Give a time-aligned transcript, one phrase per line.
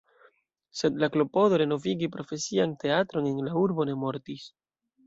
[0.79, 4.53] Sed la klopodo renovigi profesian teatron en la urbo ne mortis.